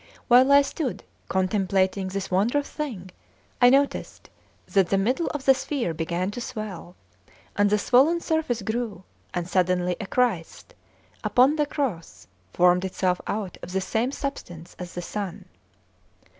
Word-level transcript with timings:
While 0.29 0.51
I 0.51 0.63
stood 0.63 1.03
contemplating 1.29 2.07
this 2.07 2.31
wondrous 2.31 2.67
thing, 2.71 3.11
I 3.61 3.69
noticed 3.69 4.31
that 4.65 4.89
the 4.89 4.97
middle 4.97 5.27
of 5.27 5.45
the 5.45 5.53
sphere 5.53 5.93
began 5.93 6.31
to 6.31 6.41
swell, 6.41 6.95
and 7.55 7.69
the 7.69 7.77
swollen 7.77 8.19
surface 8.19 8.63
grew, 8.63 9.03
and 9.31 9.47
suddenly 9.47 9.95
a 10.01 10.07
Christ 10.07 10.73
upon 11.23 11.55
the 11.55 11.67
cross 11.67 12.25
formed 12.51 12.83
itself 12.83 13.21
out 13.27 13.59
of 13.61 13.73
the 13.73 13.79
same 13.79 14.11
substance 14.11 14.75
as 14.79 14.95
the 14.95 15.03
sun. 15.03 15.45